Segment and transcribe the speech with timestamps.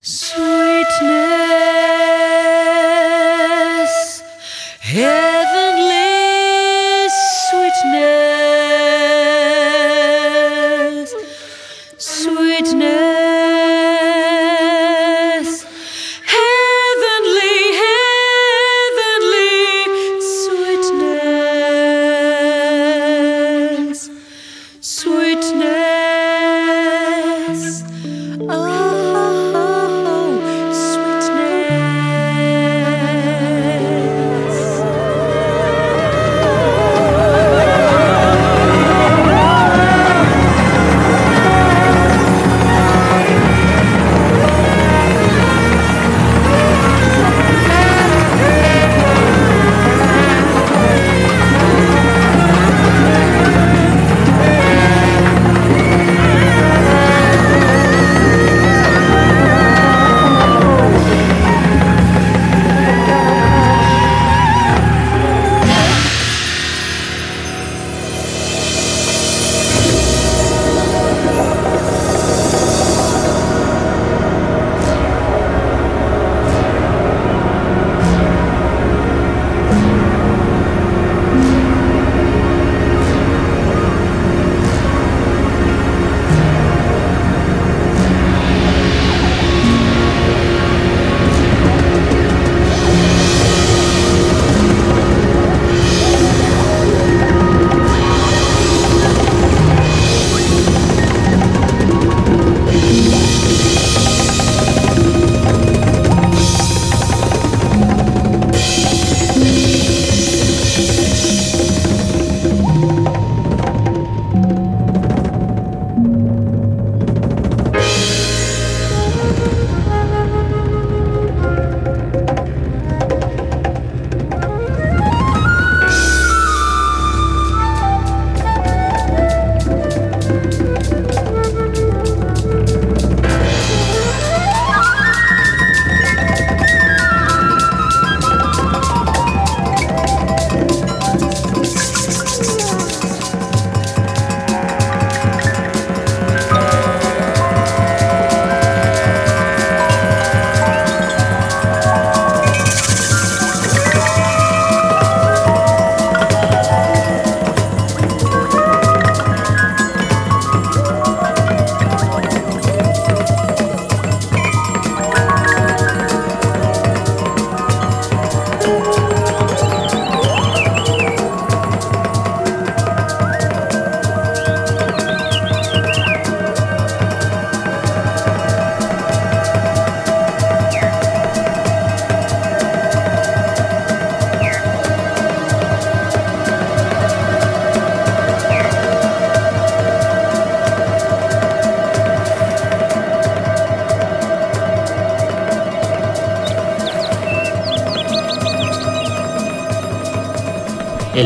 [0.00, 0.57] 苏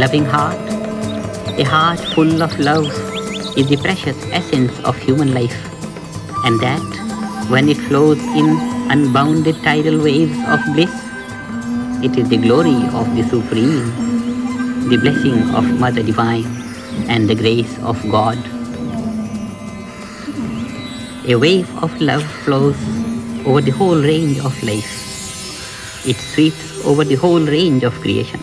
[0.03, 0.59] loving heart,
[1.63, 2.87] a heart full of love,
[3.57, 5.59] is the precious essence of human life.
[6.45, 8.49] And that, when it flows in
[8.95, 10.91] unbounded tidal waves of bliss,
[12.03, 16.51] it is the glory of the Supreme, the blessing of Mother Divine,
[17.09, 18.39] and the grace of God.
[21.29, 22.81] A wave of love flows
[23.47, 24.95] over the whole range of life.
[26.05, 28.41] It sweeps over the whole range of creation.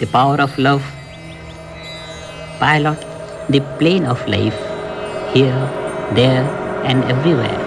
[0.00, 0.84] The power of love
[2.60, 2.98] pilot
[3.48, 4.58] the plane of life
[5.34, 5.64] here,
[6.14, 6.46] there,
[6.84, 7.57] and everywhere.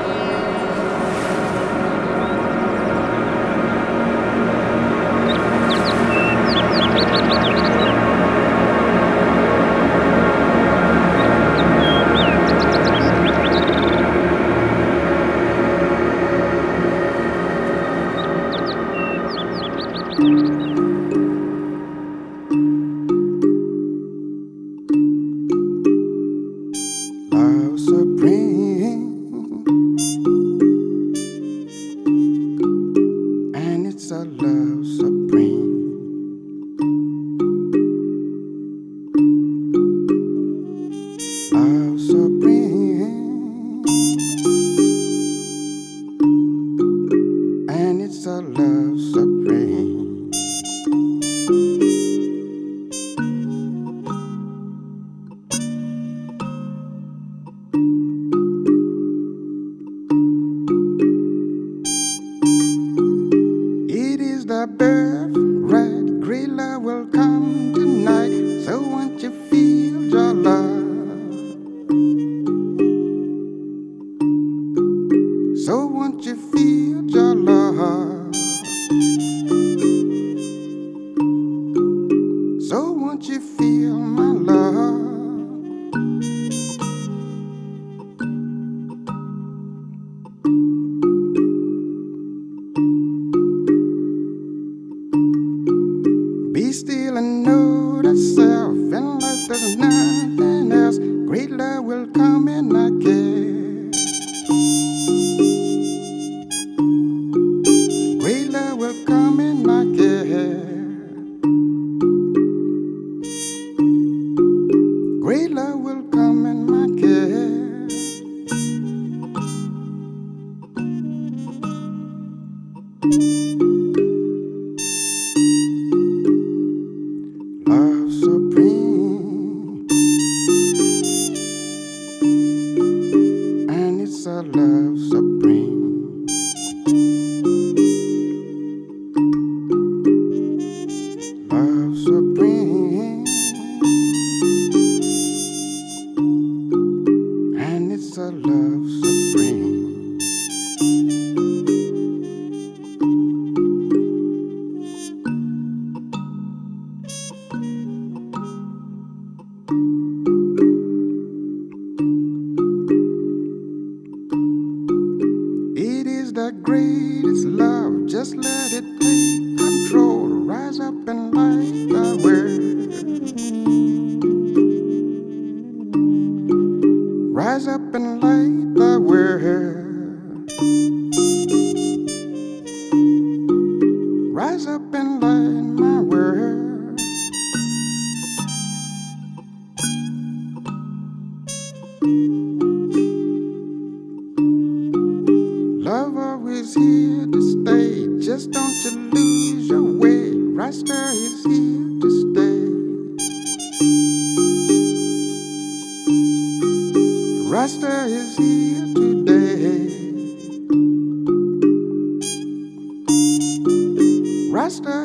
[214.72, 215.01] Jasper.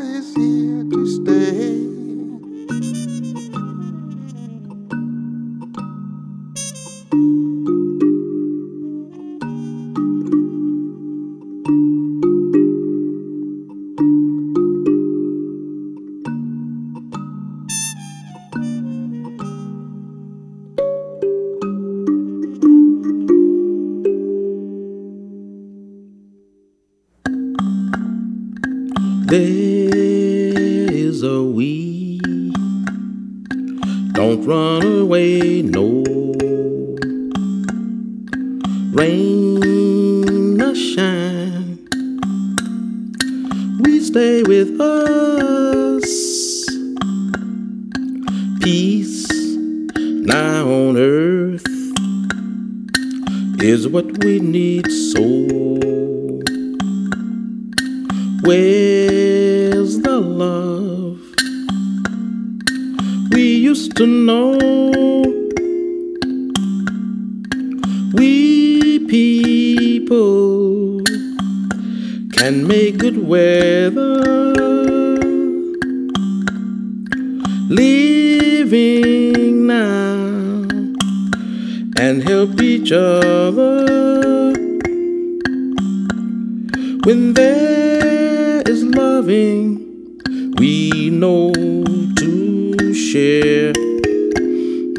[87.06, 90.18] When there is loving,
[90.58, 93.72] we know to share.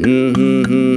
[0.00, 0.87] Mm-hmm.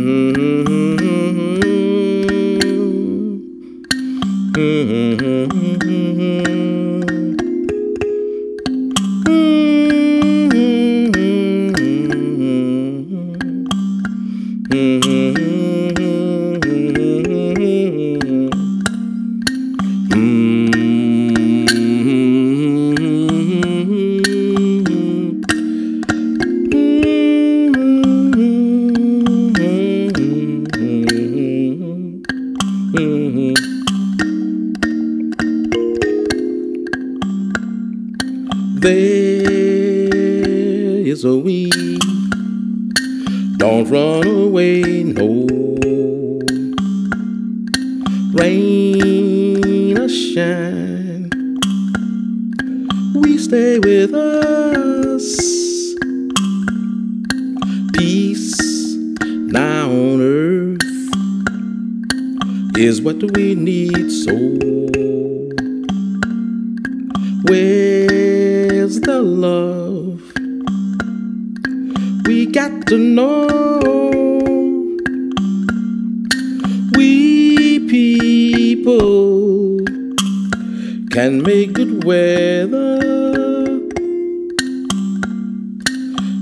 [81.12, 82.98] can make good weather.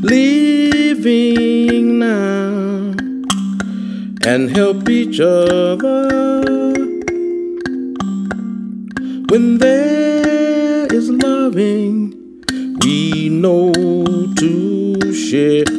[0.01, 2.93] Living now
[4.23, 6.15] and help each other
[9.29, 12.13] when there is loving,
[12.81, 13.73] we know
[14.35, 15.78] to share.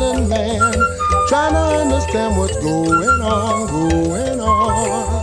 [0.00, 0.72] running man,
[1.28, 5.20] trying to understand what's going on, going on.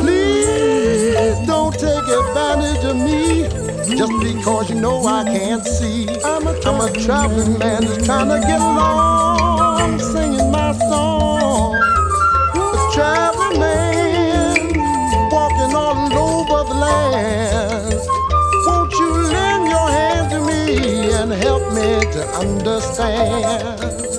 [0.00, 3.48] Please don't take advantage of me
[3.96, 6.08] just because you know I can't see.
[6.24, 11.13] I'm a, I'm a traveling man just trying to get along, singing my song.
[21.84, 24.13] to understand.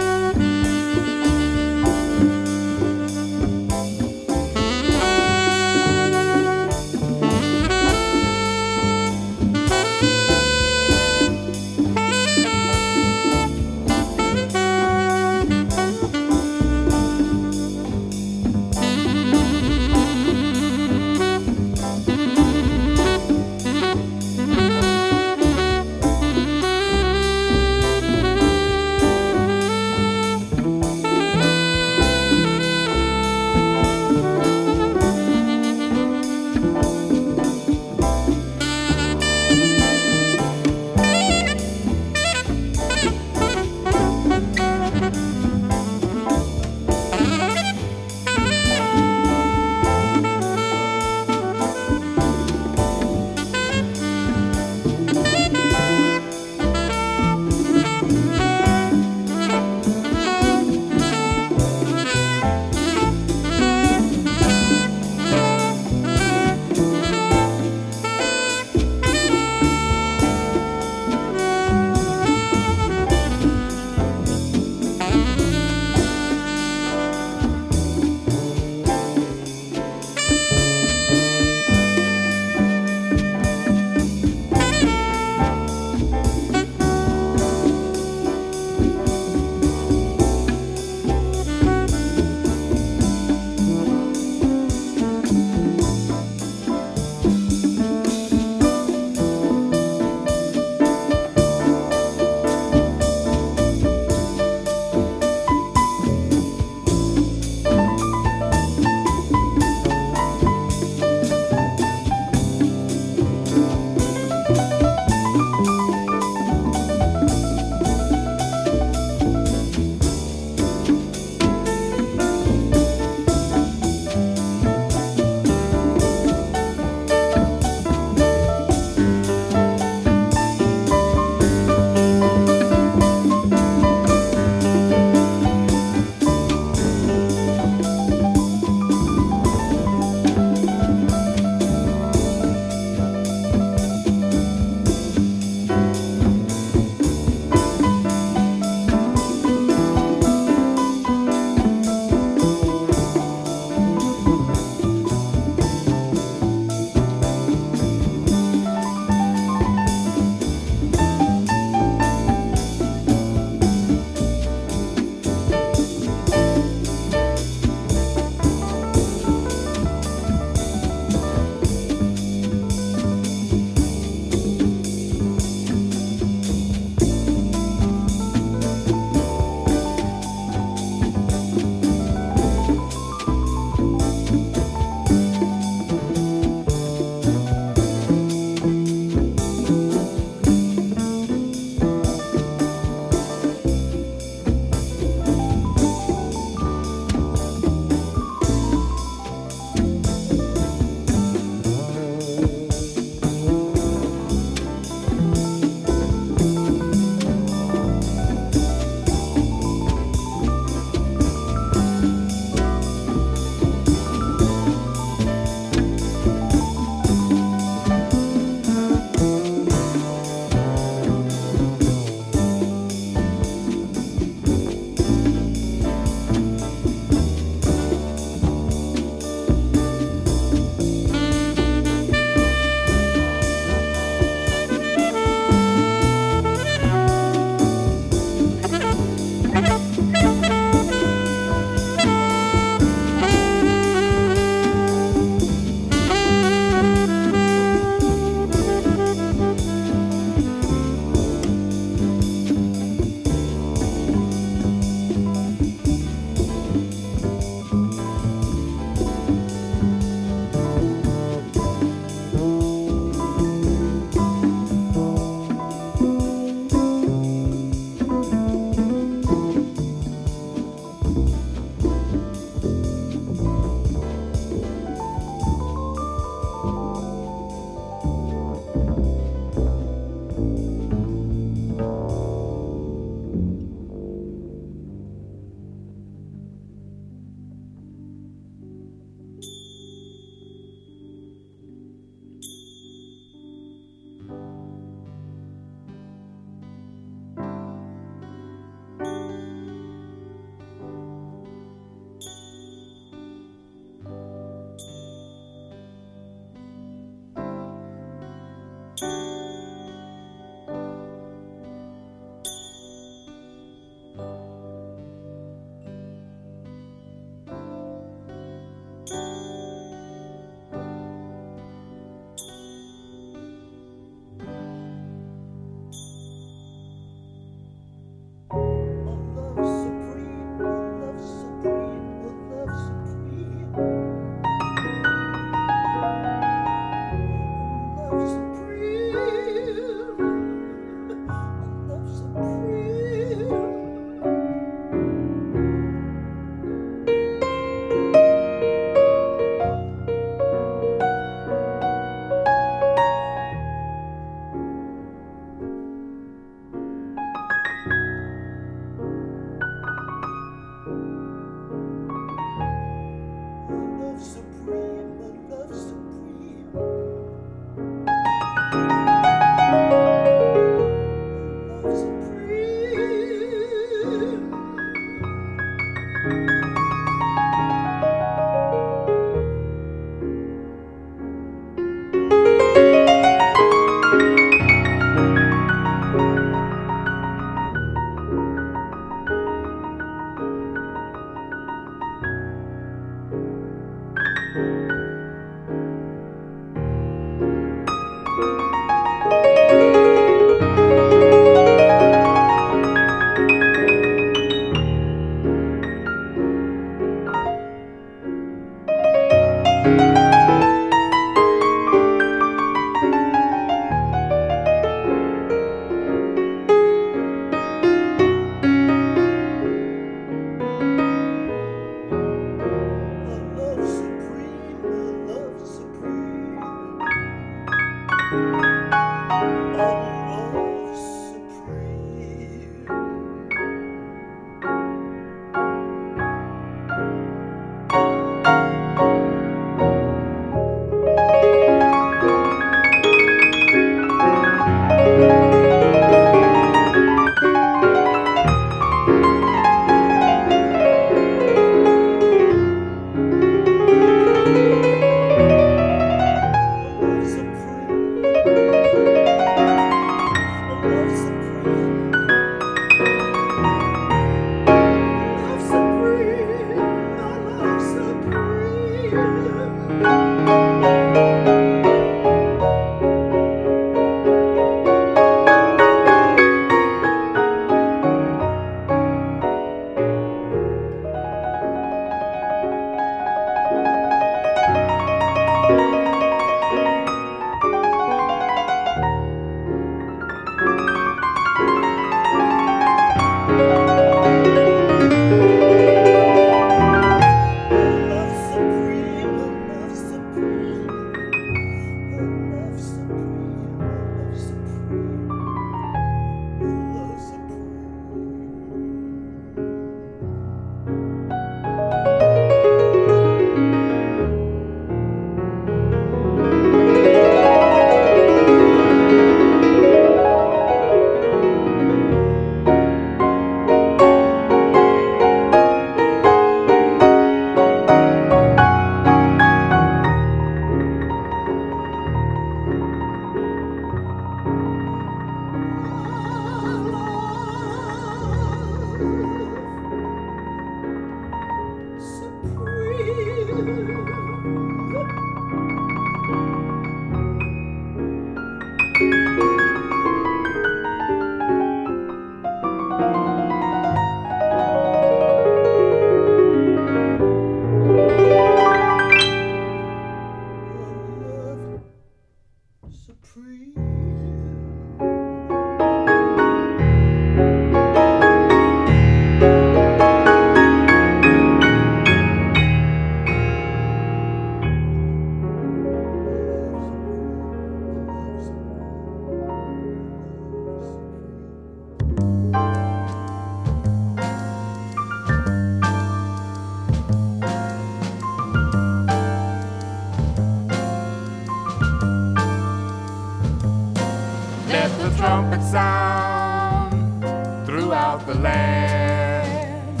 [598.24, 600.00] The land.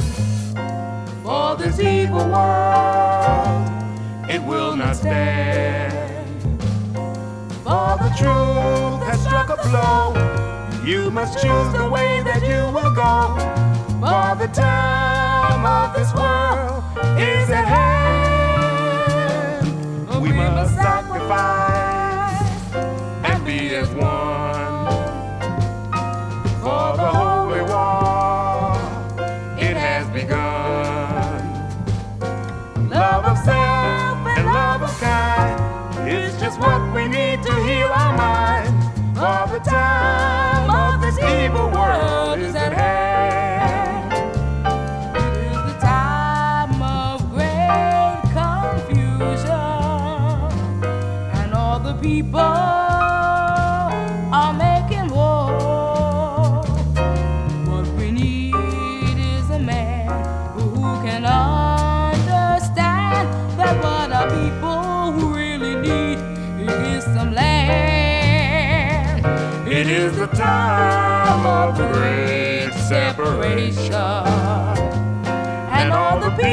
[1.22, 3.68] For this evil world,
[4.30, 5.92] it will not stand.
[7.64, 10.14] For the truth has struck a blow.
[10.84, 13.36] You must choose the way that you will go.
[14.00, 16.84] For the time of this world
[17.18, 18.56] is at hand.
[20.22, 21.65] We must sacrifice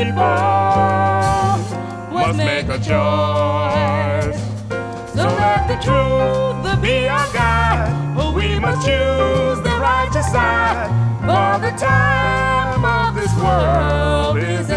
[0.04, 0.24] people
[2.12, 4.40] must make a choice.
[5.16, 8.16] So let the truth be our guide.
[8.18, 10.90] Oh, we must choose the righteous side.
[11.22, 14.73] For the time of this world is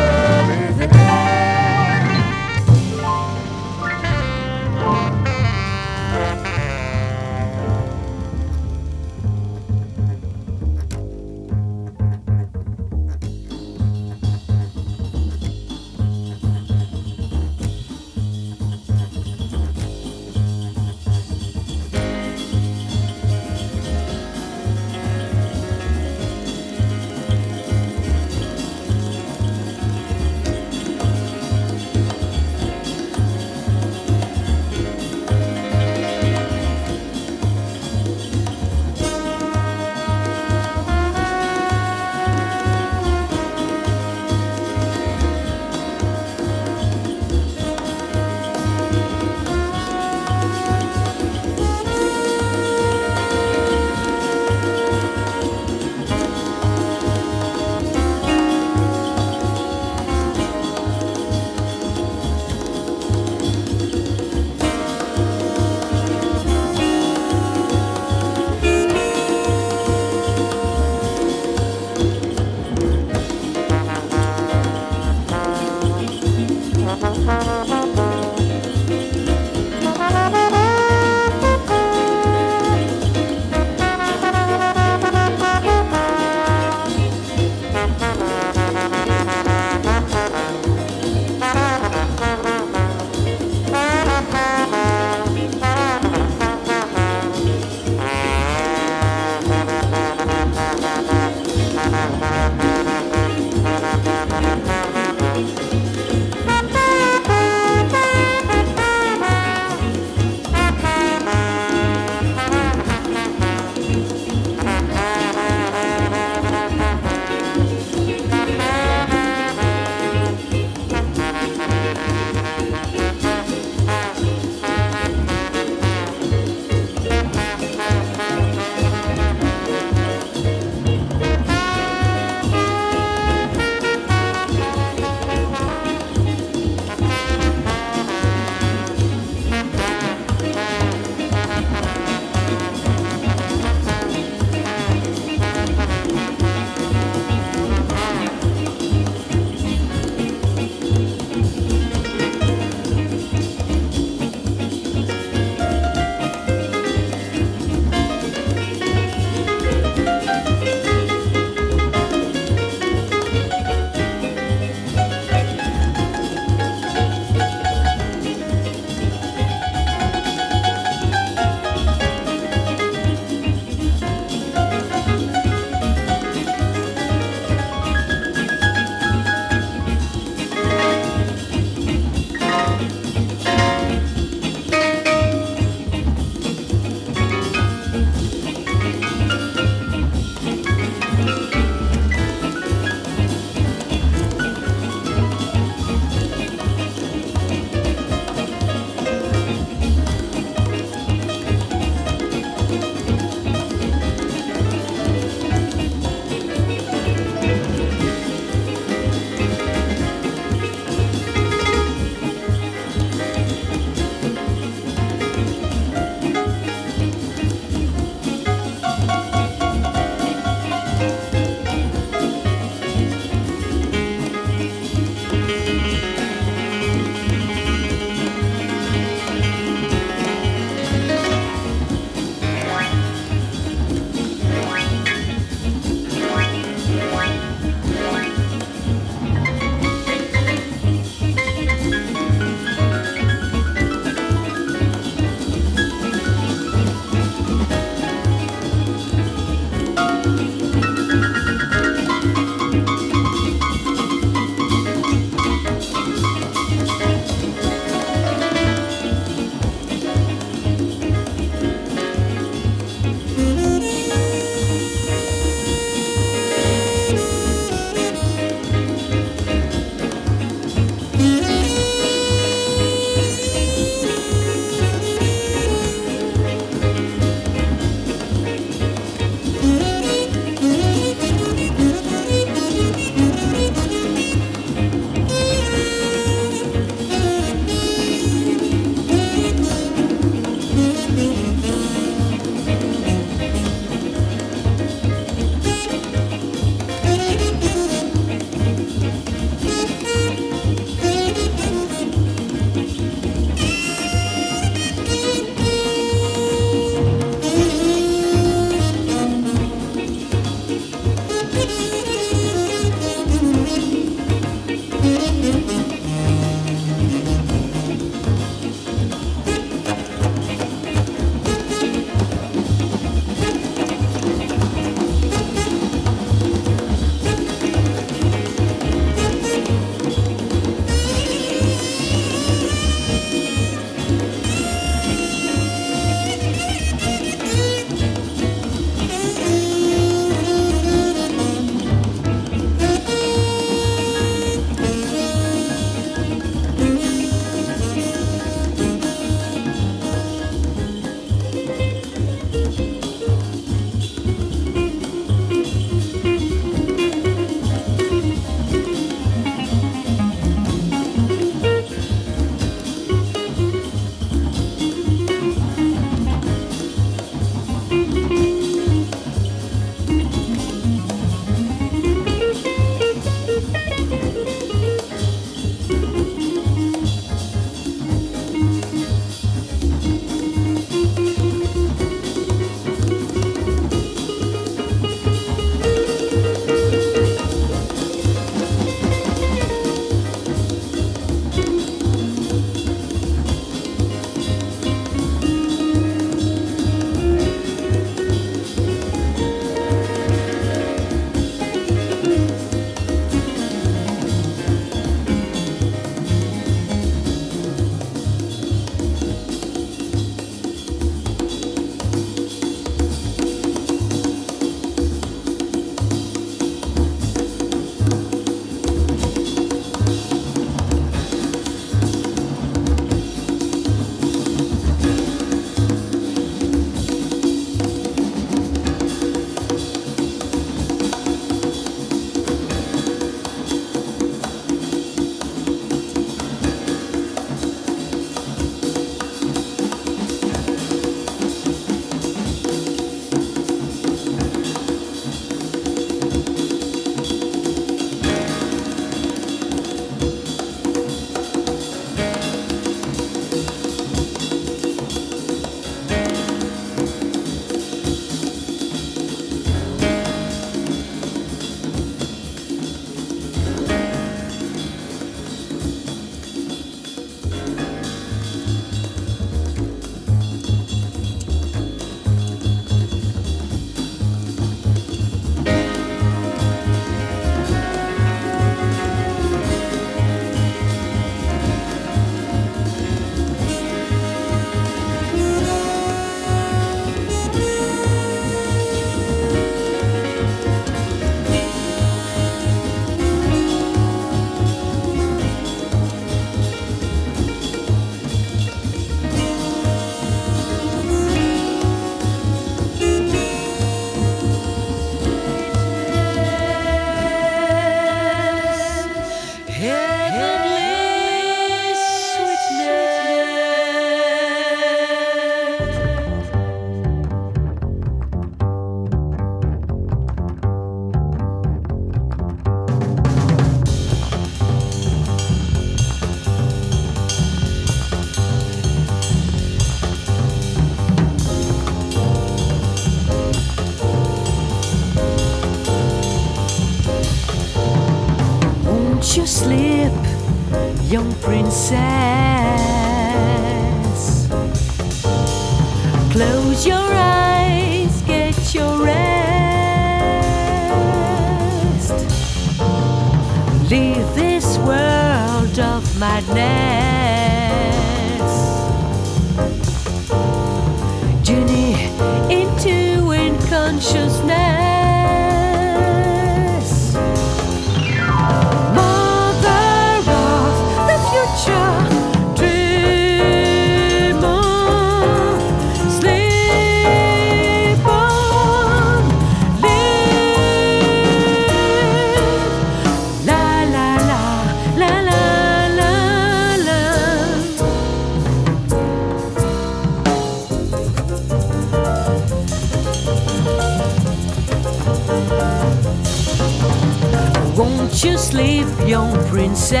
[599.48, 600.00] princess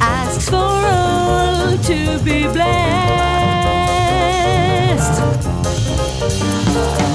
[0.00, 2.74] asks for all to be blessed.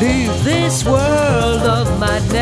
[0.01, 2.39] Leave this world of madness,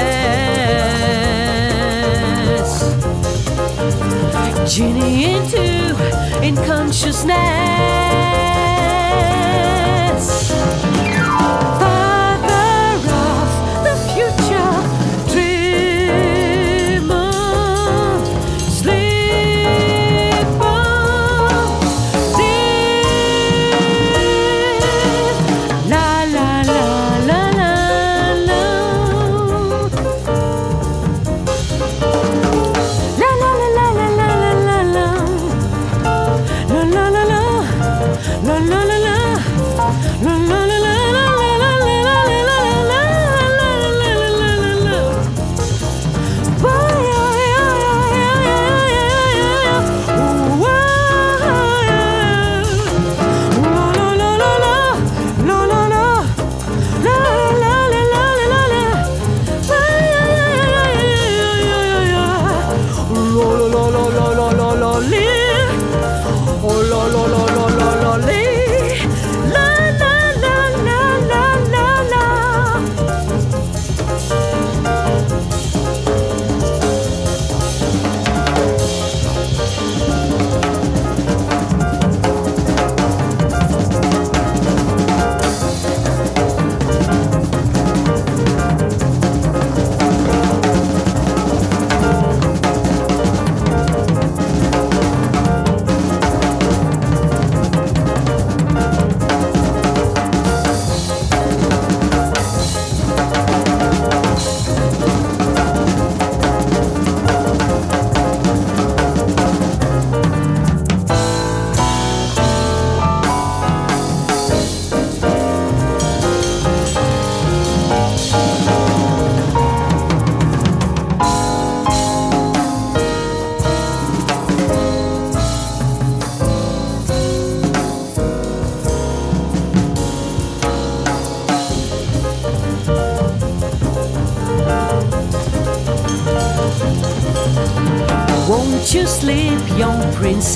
[4.73, 5.95] genie into
[6.43, 8.46] in consciousness.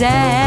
[0.01, 0.40] sad.